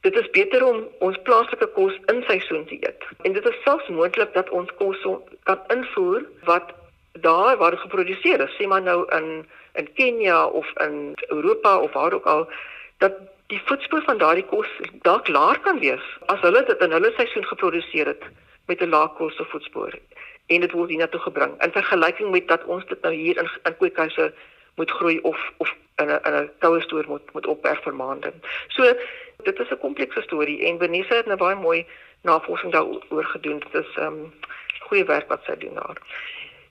Dit 0.01 0.15
is 0.15 0.29
beter 0.29 0.65
om 0.65 0.87
ons 0.99 1.17
plaaslike 1.23 1.67
kos 1.75 1.95
in 2.05 2.23
seisoen 2.27 2.65
te 2.65 2.75
eet. 2.75 3.03
En 3.27 3.33
dit 3.33 3.45
is 3.45 3.63
selfs 3.63 3.87
moontlik 3.87 4.33
dat 4.33 4.49
ons 4.49 4.69
kos 4.77 5.01
kan 5.43 5.59
invoer 5.67 6.23
wat 6.43 6.71
daar 7.11 7.57
waar 7.57 7.77
geproduseer 7.77 8.39
is, 8.39 8.55
sê 8.55 8.67
maar 8.67 8.81
nou 8.81 9.03
in 9.17 9.45
in 9.73 9.93
Kenia 9.93 10.45
of 10.45 10.67
in 10.85 11.13
Europa 11.27 11.77
of 11.79 11.91
waar 11.91 12.13
ook 12.13 12.25
al 12.25 12.47
dat 12.97 13.13
die 13.47 13.61
voetspoor 13.65 14.01
van 14.05 14.17
daardie 14.17 14.45
kos 14.45 14.67
dalk 15.01 15.27
laer 15.27 15.59
kan 15.59 15.79
wees 15.79 16.05
as 16.25 16.41
hulle 16.45 16.63
dit 16.65 16.81
in 16.85 16.91
hulle 16.91 17.11
seisoen 17.15 17.45
geproduseer 17.51 18.11
het 18.13 18.23
met 18.71 18.81
'n 18.81 18.89
lae 18.95 19.09
koolstofvoetspoor 19.17 19.93
en 20.49 20.61
dit 20.65 20.71
word 20.71 20.89
hiernatoe 20.89 21.19
gebring 21.19 21.53
in 21.63 21.71
vergelyking 21.71 22.31
met 22.31 22.47
dat 22.47 22.65
ons 22.65 22.85
dit 22.89 23.01
nou 23.01 23.13
hier 23.13 23.37
in 23.37 23.49
in 23.63 23.77
kweekhuise 23.77 24.33
moet 24.75 24.91
groei 24.91 25.19
of 25.31 25.51
of 25.57 25.73
in 26.01 26.09
'n 26.09 26.19
in 26.27 26.35
'n 26.41 26.49
koue 26.59 26.81
stoor 26.81 27.05
moet 27.07 27.33
moet 27.33 27.47
opberg 27.47 27.83
vir 27.83 27.95
maande. 27.95 28.33
So 28.67 28.93
dit 29.43 29.59
is 29.59 29.71
'n 29.71 29.83
komplekse 29.85 30.21
storie 30.21 30.65
en 30.65 30.77
Benessa 30.77 31.15
het 31.15 31.25
nou 31.25 31.37
baie 31.37 31.55
mooi 31.55 31.85
navorsing 32.21 32.71
daaroor 32.71 33.25
gedoen. 33.35 33.59
Dit 33.59 33.85
is 33.85 33.95
ehm 33.95 34.05
um, 34.05 34.33
goeie 34.79 35.05
werk 35.05 35.27
wat 35.27 35.43
sy 35.43 35.55
doen 35.57 35.73
daar. 35.73 35.97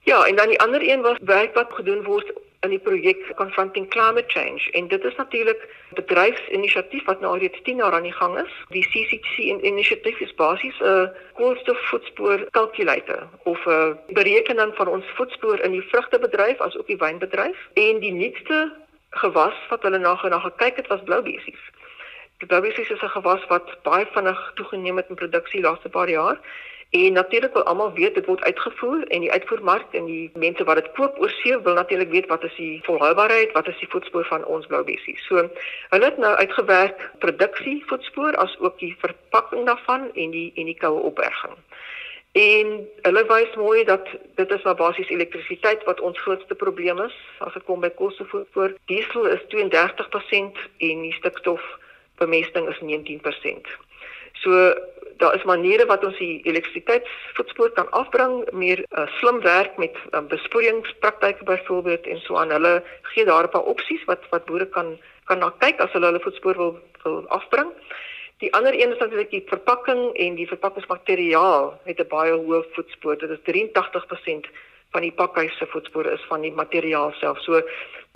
Ja, 0.01 0.25
en 0.25 0.37
dan 0.37 0.49
die 0.49 0.61
ander 0.61 0.83
een 0.83 1.01
was 1.01 1.19
werk 1.21 1.55
wat 1.55 1.73
gedoen 1.73 2.03
word 2.03 2.33
in 2.61 2.71
die 2.75 2.83
projek 2.83 3.21
Confronting 3.37 3.87
Climate 3.91 4.27
Change 4.27 4.71
en 4.71 4.89
dit 4.89 5.05
is 5.05 5.17
natuurlik 5.17 5.61
bedryfsinisiatief 5.95 7.05
wat 7.05 7.21
nou 7.21 7.33
al 7.33 7.43
reeds 7.45 7.63
10 7.63 7.77
jaar 7.77 7.93
aan 7.93 8.09
die 8.09 8.13
gang 8.13 8.39
is. 8.41 8.55
Die 8.75 8.83
CCC 8.83 9.47
inisiatief 9.63 10.21
is 10.21 10.35
basies 10.35 10.81
'n 10.81 11.11
koolstofvoetspoor 11.35 12.47
kalkulator 12.51 13.29
of 13.45 13.67
'n 13.67 13.99
berekening 14.09 14.75
van 14.75 14.89
ons 14.89 15.05
voetspoor 15.15 15.61
in 15.61 15.71
die 15.71 15.89
vrugtebedryf 15.91 16.59
as 16.59 16.77
ook 16.77 16.87
die 16.87 17.03
wynbedryf 17.05 17.59
en 17.75 17.99
die 18.01 18.13
nuutste 18.13 18.73
gewas 19.11 19.57
wat 19.69 19.83
hulle 19.83 19.99
na 19.99 20.15
genaag 20.17 20.43
gekyk 20.43 20.77
het 20.77 20.87
was 20.87 21.03
bloubessies. 21.05 21.63
Die 22.39 22.47
bloubessies 22.47 22.91
is 22.91 23.03
'n 23.03 23.17
gewas 23.19 23.47
wat 23.47 23.83
baie 23.83 24.07
vinnig 24.13 24.53
toegeneem 24.55 24.97
het 24.97 25.09
in 25.09 25.15
produksie 25.15 25.61
laaste 25.61 25.89
paar 25.89 26.09
jaar 26.09 26.39
En 26.91 27.13
natuurlik 27.13 27.53
wil 27.53 27.63
almal 27.63 27.93
weet 27.93 28.15
dit 28.15 28.27
word 28.27 28.43
uitgevoer 28.43 29.03
en 29.07 29.21
die 29.21 29.33
uitvoermark 29.33 29.93
en 29.93 30.07
die 30.09 30.31
mense 30.35 30.65
wat 30.65 30.79
dit 30.81 30.93
koop 30.97 31.19
oor 31.21 31.31
see 31.31 31.59
wil 31.63 31.75
natuurlik 31.75 32.09
weet 32.11 32.27
wat 32.27 32.45
is 32.45 32.55
die 32.57 32.81
volhoubaarheid, 32.85 33.53
wat 33.53 33.69
is 33.69 33.79
die 33.79 33.89
voetspoor 33.93 34.25
van 34.25 34.45
ons 34.45 34.67
blou 34.67 34.81
bessies. 34.85 35.21
So 35.27 35.45
hulle 35.93 36.05
het 36.05 36.17
nou 36.17 36.33
uitgewerk 36.41 37.11
produksie 37.19 37.83
voetspoor 37.87 38.37
as 38.41 38.57
ook 38.59 38.79
die 38.79 38.95
verpakking 38.99 39.67
daarvan 39.67 40.09
en 40.15 40.31
die 40.33 40.53
en 40.57 40.65
die 40.65 40.79
koue 40.81 41.03
opberging. 41.11 41.59
En 42.33 42.89
hulle 43.03 43.25
wys 43.27 43.55
mooi 43.57 43.85
dat 43.85 44.09
dit 44.41 44.51
is 44.51 44.63
maar 44.63 44.81
basies 44.81 45.13
elektrisiteit 45.13 45.85
wat 45.85 46.01
ons 46.01 46.21
grootste 46.21 46.55
probleem 46.55 47.01
is 47.05 47.17
as 47.45 47.53
dit 47.53 47.65
kom 47.69 47.85
by 47.85 47.91
koolstofvoetspoor. 48.01 48.79
Diesel 48.89 49.29
is 49.29 49.45
32% 49.53 50.65
en 50.89 51.05
die 51.05 51.13
stikstofbemesting 51.21 52.69
is 52.73 52.81
19%. 52.81 53.77
So 54.41 54.73
daar 55.19 55.35
is 55.35 55.45
maniere 55.45 55.87
wat 55.87 56.05
ons 56.05 56.19
die 56.19 56.41
elektrisiteitsvoetspoor 56.43 57.71
kan 57.77 57.91
afbring, 57.91 58.45
meer 58.53 58.85
uh, 58.91 59.07
slim 59.19 59.41
werk 59.41 59.77
met 59.77 59.97
um, 60.11 60.27
besproeiingspraktyke 60.29 61.45
byvoorbeeld 61.45 62.07
en 62.07 62.21
so 62.25 62.37
aan. 62.37 62.55
Hulle 62.55 62.83
gee 63.13 63.25
daar 63.25 63.45
'n 63.45 63.55
paar 63.55 63.71
opsies 63.75 64.05
wat 64.05 64.23
wat 64.31 64.45
boere 64.45 64.67
kan 64.67 64.99
kan 65.25 65.39
na 65.39 65.51
kyk 65.59 65.81
as 65.81 65.93
hulle 65.93 66.07
hulle 66.07 66.25
voetspoor 66.27 66.57
wil 66.57 66.79
wil 67.03 67.29
afbring. 67.29 67.73
Die 68.39 68.55
ander 68.55 68.75
een 68.75 68.93
is 68.93 68.99
natuurlik 68.99 69.31
die 69.31 69.45
verpakking 69.47 70.15
en 70.15 70.35
die 70.35 70.47
verpakkingsmateriaal 70.47 71.81
het 71.85 72.01
'n 72.01 72.09
baie 72.09 72.33
hoë 72.33 72.65
voetspoor. 72.73 73.19
Dit 73.19 73.31
is 73.31 73.43
83% 73.43 74.47
van 74.91 75.05
die 75.05 75.13
pakhuis 75.13 75.57
se 75.59 75.67
voetspoor 75.67 76.07
is 76.07 76.25
van 76.29 76.41
die 76.41 76.53
materiaal 76.53 77.13
self. 77.21 77.41
So 77.45 77.63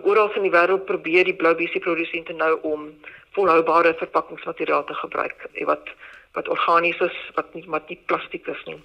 oral 0.03 0.33
in 0.37 0.47
die 0.49 0.55
wêreld 0.55 0.87
probeer 0.89 1.25
die 1.29 1.37
blou 1.37 1.55
besie 1.55 1.81
produsente 1.81 2.33
nou 2.33 2.55
om 2.63 2.89
volhoubare 3.37 3.95
verpakkingsmateriaal 3.99 4.85
te 4.85 4.95
gebruik 4.95 5.49
wat 5.69 5.93
wat 6.33 6.49
organies 6.49 7.01
is, 7.05 7.17
wat 7.37 7.55
nie 7.55 7.65
wat 7.69 7.89
nie 7.89 7.99
plastiek 8.09 8.47
is 8.49 8.63
nie. 8.65 8.79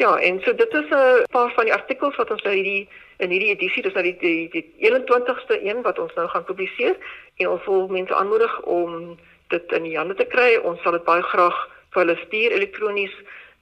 Ja, 0.00 0.16
en 0.16 0.40
so 0.40 0.54
dit 0.54 0.74
is 0.74 0.88
'n 0.90 1.24
paar 1.30 1.52
van 1.52 1.64
die 1.64 1.74
artikels 1.74 2.16
wat 2.16 2.30
ons 2.30 2.42
nou 2.42 2.54
hierdie 2.54 2.88
in 3.18 3.30
hierdie 3.30 3.52
edisie, 3.52 3.82
dis 3.82 3.92
nou 3.92 4.02
die 4.02 4.16
die, 4.18 4.48
die 4.48 4.64
21ste 4.78 5.60
een 5.62 5.82
wat 5.82 5.98
ons 5.98 6.14
nou 6.14 6.28
gaan 6.28 6.44
publiseer 6.44 6.96
en 7.36 7.48
ons 7.48 7.64
wil 7.64 7.88
mense 7.88 8.14
aanmoedig 8.14 8.60
om 8.60 9.18
dit 9.48 9.72
in 9.72 9.82
die 9.82 9.96
hande 9.96 10.14
te 10.14 10.24
kry. 10.24 10.56
Ons 10.56 10.82
sal 10.82 10.92
dit 10.92 11.04
baie 11.04 11.22
graag 11.22 11.68
vir 11.90 12.02
hulle 12.02 12.16
stuur 12.24 12.52
elektronies 12.52 13.14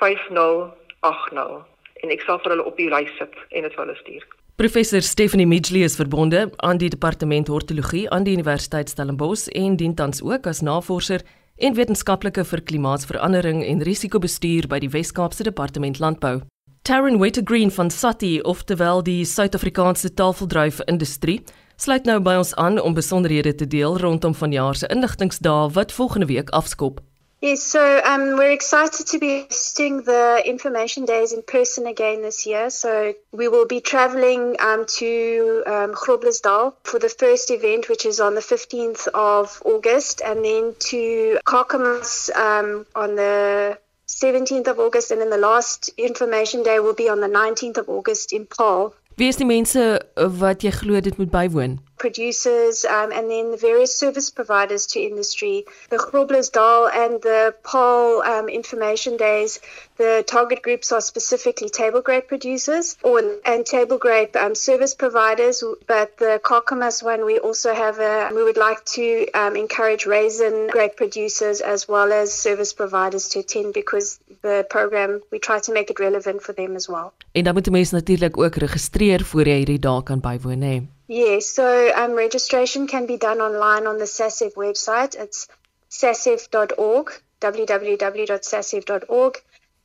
5080 0.00 1.64
en 2.04 2.12
ek 2.12 2.24
sal 2.24 2.40
vir 2.42 2.54
hulle 2.54 2.64
op 2.68 2.80
die 2.80 2.88
lys 2.92 3.12
sit 3.18 3.36
en 3.50 3.66
dit 3.66 3.76
vir 3.76 3.84
hulle 3.84 3.96
stuur. 4.00 4.24
Professor 4.60 5.02
Stephanie 5.02 5.48
Midgley 5.50 5.82
is 5.82 5.96
verbonde 5.98 6.46
aan 6.62 6.78
die 6.78 6.90
departement 6.92 7.48
hortologie 7.50 8.04
aan 8.14 8.26
die 8.26 8.36
Universiteit 8.36 8.92
Stellenbosch 8.92 9.48
en 9.50 9.76
dien 9.80 9.96
tans 9.98 10.22
ook 10.22 10.46
as 10.46 10.62
navorser 10.62 11.24
en 11.56 11.74
wetenskaplike 11.74 12.44
vir 12.46 12.62
klimaatsverandering 12.68 13.64
en 13.66 13.82
risikobestuur 13.86 14.68
by 14.70 14.78
die 14.82 14.90
Wes-Kaapse 14.94 15.46
Departement 15.46 15.98
Landbou. 16.02 16.42
Taryn 16.84 17.18
Wettergreen 17.18 17.70
van 17.72 17.90
Sati, 17.90 18.40
oftewel 18.44 19.02
die 19.02 19.24
Suid-Afrikaanse 19.24 20.10
tafeldryf 20.14 20.82
industrie, 20.86 21.40
sluit 21.76 22.04
nou 22.04 22.20
by 22.20 22.36
ons 22.42 22.54
aan 22.54 22.80
om 22.80 22.94
besonderhede 22.94 23.54
te 23.54 23.66
deel 23.66 23.98
rondom 23.98 24.34
vanjaar 24.34 24.74
se 24.74 24.86
inligtingsdae 24.86 25.70
wat 25.74 25.92
volgende 25.92 26.26
week 26.26 26.50
afskop. 26.50 27.00
Yes, 27.44 27.62
so 27.62 28.00
um, 28.06 28.38
we're 28.38 28.52
excited 28.52 29.06
to 29.08 29.18
be 29.18 29.42
hosting 29.42 30.02
the 30.04 30.40
information 30.46 31.04
days 31.04 31.34
in 31.34 31.42
person 31.42 31.86
again 31.86 32.22
this 32.22 32.46
year. 32.46 32.70
So 32.70 33.12
we 33.32 33.48
will 33.48 33.66
be 33.66 33.82
traveling 33.82 34.56
um, 34.60 34.86
to 34.96 35.62
um, 35.66 35.92
Groblersdal 35.92 36.72
for 36.84 36.98
the 36.98 37.10
first 37.10 37.50
event, 37.50 37.90
which 37.90 38.06
is 38.06 38.18
on 38.18 38.34
the 38.34 38.40
15th 38.40 39.08
of 39.08 39.60
August, 39.66 40.22
and 40.24 40.42
then 40.42 40.74
to 40.88 41.38
Carcamas 41.44 42.30
um, 42.34 42.86
on 42.94 43.14
the 43.16 43.78
17th 44.08 44.68
of 44.68 44.78
August, 44.78 45.10
and 45.10 45.20
then 45.20 45.28
the 45.28 45.36
last 45.36 45.90
information 45.98 46.62
day 46.62 46.78
will 46.78 46.94
be 46.94 47.10
on 47.10 47.20
the 47.20 47.28
19th 47.28 47.76
of 47.76 47.90
August 47.90 48.32
in 48.32 48.46
Paul. 48.46 48.94
Wie 49.16 49.28
is 49.28 49.36
die 49.38 49.46
mense 49.46 50.00
wat 50.14 50.64
jy 50.66 50.72
glo 50.74 50.98
dit 51.00 51.18
moet 51.20 51.30
bywoon? 51.30 51.78
Producers 52.04 52.84
um, 52.84 53.10
and 53.16 53.30
then 53.32 53.50
the 53.50 53.56
various 53.70 53.92
service 54.02 54.28
providers 54.28 54.84
to 54.92 55.00
industry, 55.00 55.64
the 55.88 55.96
Grobler's 55.96 56.50
Dal 56.50 56.82
and 57.02 57.14
the 57.22 57.54
Paul 57.62 58.22
um, 58.22 58.46
information 58.60 59.16
days. 59.16 59.52
The 59.96 60.24
target 60.26 60.60
groups 60.66 60.92
are 60.92 61.00
specifically 61.00 61.70
table 61.70 62.02
grape 62.02 62.26
producers 62.28 62.96
or 63.02 63.22
and 63.52 63.64
table 63.64 63.98
grape 64.06 64.34
um, 64.36 64.54
service 64.54 64.94
providers. 64.94 65.62
But 65.86 66.08
the 66.18 66.40
Carcamas 66.50 67.02
one, 67.02 67.24
we 67.24 67.38
also 67.38 67.72
have 67.72 67.96
a. 68.00 68.14
We 68.34 68.42
would 68.48 68.60
like 68.68 68.84
to 68.98 69.06
um, 69.40 69.54
encourage 69.56 70.04
raisin 70.04 70.56
grape 70.76 70.96
producers 70.96 71.60
as 71.60 71.88
well 71.88 72.12
as 72.12 72.34
service 72.46 72.72
providers 72.74 73.28
to 73.30 73.38
attend 73.38 73.72
because 73.72 74.18
the 74.42 74.66
program 74.68 75.10
we 75.32 75.38
try 75.38 75.58
to 75.60 75.72
make 75.72 75.88
it 75.92 75.98
relevant 76.00 76.42
for 76.42 76.52
them 76.54 76.74
as 76.76 76.86
well. 76.88 77.12
En 77.32 77.44
dan 77.44 77.54
moet 77.54 77.70
mense 77.70 77.94
natuurlik 77.94 78.36
ook 78.36 78.54
registreer 78.54 79.24
voor 79.24 79.46
jy 79.46 79.56
hierdie 79.62 79.78
dae 79.78 80.02
kan 80.02 80.20
bywoon, 80.20 80.60
hè. 80.62 80.76
Yes, 81.06 81.50
so 81.50 81.92
um, 81.94 82.12
registration 82.12 82.86
can 82.86 83.06
be 83.06 83.16
done 83.16 83.40
online 83.40 83.86
on 83.86 83.98
the 83.98 84.06
SASEV 84.06 84.54
website. 84.54 85.14
It's 85.14 85.48
sasev.org, 85.90 87.12
www.sasev.org. 87.40 89.34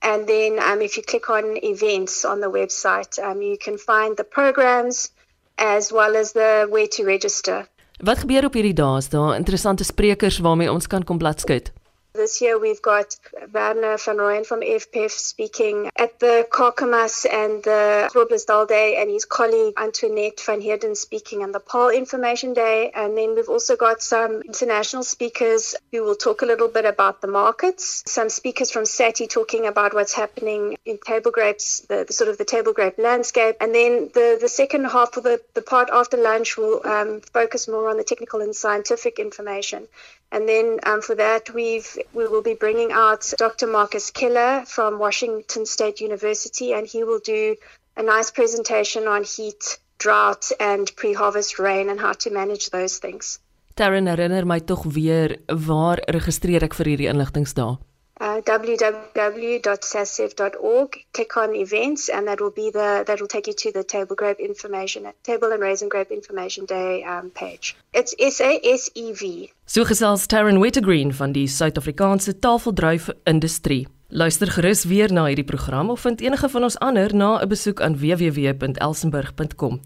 And 0.01 0.27
then 0.27 0.59
um, 0.59 0.81
if 0.81 0.95
you 0.95 1.03
click 1.03 1.29
on 1.29 1.57
events 1.61 2.23
on 2.23 2.39
the 2.39 2.49
website, 2.49 3.19
um, 3.21 3.41
you 3.41 3.57
can 3.57 3.77
find 3.77 4.15
the 4.15 4.23
programs 4.23 5.11
as 5.57 5.91
well 5.91 6.15
as 6.15 6.31
the 6.31 6.67
where 6.69 6.87
to 6.87 7.03
register. 7.03 7.67
Wat 7.99 8.17
gebeur 8.23 8.45
op 8.47 8.53
hierdie 8.55 8.73
dae? 8.73 8.97
Is 8.97 9.09
daar 9.11 9.35
interessante 9.35 9.83
sprekers 9.83 10.39
waarmee 10.39 10.71
ons 10.71 10.87
kan 10.87 11.03
kom 11.03 11.17
bladskyt? 11.17 11.73
This 12.13 12.41
year 12.41 12.57
we've 12.57 12.81
got 12.81 13.15
Werner 13.53 13.95
van 13.97 14.17
Rooyen 14.17 14.43
from 14.43 14.61
FPF 14.61 15.11
speaking 15.11 15.91
at 15.95 16.19
the 16.19 16.47
Carcamas 16.51 17.27
and 17.31 17.61
the 17.61 18.09
Groblersdal 18.11 18.67
Day 18.67 18.97
and 18.99 19.11
his 19.11 19.25
colleague 19.25 19.75
Antoinette 19.77 20.41
van 20.41 20.59
Heerden 20.59 20.95
speaking 20.95 21.43
on 21.43 21.51
the 21.51 21.59
Paul 21.59 21.89
Information 21.89 22.55
Day. 22.55 22.89
And 22.95 23.15
then 23.15 23.35
we've 23.35 23.47
also 23.47 23.75
got 23.75 24.01
some 24.01 24.41
international 24.41 25.03
speakers 25.03 25.75
who 25.91 26.01
will 26.01 26.15
talk 26.15 26.41
a 26.41 26.47
little 26.47 26.67
bit 26.67 26.85
about 26.85 27.21
the 27.21 27.27
markets. 27.27 28.03
Some 28.07 28.29
speakers 28.29 28.71
from 28.71 28.85
SATI 28.85 29.29
talking 29.29 29.67
about 29.67 29.93
what's 29.93 30.13
happening 30.13 30.77
in 30.85 30.97
table 31.05 31.29
grapes, 31.29 31.81
the, 31.81 32.05
the 32.07 32.13
sort 32.13 32.31
of 32.31 32.39
the 32.39 32.45
table 32.45 32.73
grape 32.73 32.97
landscape. 32.97 33.57
And 33.61 33.73
then 33.73 34.09
the, 34.15 34.39
the 34.41 34.49
second 34.49 34.85
half 34.85 35.15
of 35.15 35.23
the, 35.23 35.41
the 35.53 35.61
part 35.61 35.89
after 35.93 36.17
lunch 36.17 36.57
will 36.57 36.81
um, 36.87 37.21
focus 37.21 37.67
more 37.67 37.87
on 37.87 37.97
the 37.97 38.03
technical 38.03 38.41
and 38.41 38.55
scientific 38.55 39.19
information. 39.19 39.87
And 40.31 40.47
then 40.47 40.79
um, 40.85 41.01
for 41.01 41.15
that, 41.15 41.53
we've 41.53 41.89
we 42.13 42.27
will 42.27 42.43
be 42.43 42.53
bringing 42.53 42.91
out 42.91 43.33
Dr. 43.37 43.67
Marcus 43.67 44.11
Keller 44.11 44.63
from 44.65 44.99
Washington 44.99 45.65
State 45.65 46.01
University, 46.01 46.73
and 46.73 46.85
he 46.85 47.03
will 47.03 47.19
do 47.19 47.55
a 47.97 48.03
nice 48.03 48.31
presentation 48.31 49.07
on 49.07 49.23
heat, 49.23 49.79
drought, 49.97 50.51
and 50.59 50.91
pre-harvest 50.95 51.59
rain 51.59 51.89
and 51.89 51.99
how 51.99 52.13
to 52.13 52.29
manage 52.29 52.69
those 52.69 52.99
things. 52.99 53.39
Darren 53.75 54.07
herinner 54.07 54.45
my 54.45 54.59
tog 54.59 54.85
weer 54.85 55.37
waar 55.47 55.99
registreer 56.13 56.63
ek 56.67 56.75
vir 56.75 56.91
hierdie 56.91 57.09
inligtingsdae? 57.11 57.77
Uh, 58.19 58.41
www.sasif.org. 58.41 61.05
Click 61.13 61.37
on 61.37 61.55
events, 61.55 62.09
and 62.09 62.27
that 62.27 62.39
will 62.39 62.51
be 62.51 62.69
the 62.71 63.03
that 63.05 63.19
will 63.19 63.27
take 63.27 63.47
you 63.47 63.53
to 63.53 63.71
the 63.71 63.83
table 63.83 64.15
grape 64.15 64.39
information, 64.39 65.07
table 65.23 65.51
and 65.51 65.61
raisin 65.61 65.89
grape 65.89 66.11
information 66.11 66.65
day 66.65 67.03
um, 67.03 67.31
page. 67.31 67.75
It's 67.93 68.15
S 68.19 68.41
A 68.41 68.59
S 68.63 68.89
E 68.93 69.13
V. 69.13 69.51
So 69.65 69.83
gesels 69.83 70.27
Taryn 70.27 70.59
Wettergreen 70.59 71.13
van 71.13 71.31
die 71.31 71.47
Suid-Afrikaanse 71.47 72.39
Tafeldruif 72.39 73.09
Industrie. 73.23 73.87
Luister 74.09 74.49
gerus 74.49 74.87
weer 74.89 75.11
na 75.13 75.27
hierdie 75.29 75.45
program 75.45 75.89
of 75.89 76.01
vind 76.01 76.21
enige 76.21 76.49
van 76.49 76.63
ons 76.63 76.79
ander 76.79 77.15
na 77.15 77.41
'n 77.41 77.47
besoek 77.47 77.81
aan 77.81 77.97
www.elsenburg.com. 77.97 79.81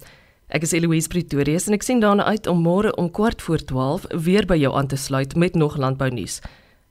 Ek 0.48 0.62
is 0.62 0.72
Eloise 0.72 1.08
Pretorius 1.08 1.68
en 1.68 1.74
ek 1.74 1.84
sien 1.84 2.00
daarna 2.00 2.24
uit 2.24 2.48
om 2.48 2.62
môre 2.62 2.96
om 2.96 3.12
kwart 3.12 3.42
voor 3.42 3.58
12 3.58 4.06
weer 4.24 4.46
by 4.46 4.56
jou 4.56 4.75
aan 4.75 4.88
te 4.88 4.96
sluit 4.96 5.36
met 5.36 5.56
nog 5.56 5.78
landbou 5.78 6.10
nuus. 6.10 6.42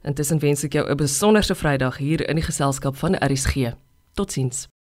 Intussen 0.02 0.40
wens 0.42 0.64
ek 0.64 0.72
jou 0.72 0.84
'n 0.90 0.96
besonderse 0.96 1.54
Vrydag 1.54 1.96
hier 1.98 2.28
in 2.28 2.36
die 2.36 2.44
geselskap 2.44 2.96
van 2.96 3.14
RSG. 3.14 3.74
Totsiens. 4.14 4.72